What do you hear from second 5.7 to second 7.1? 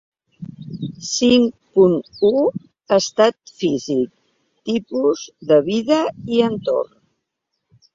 vida i entorn.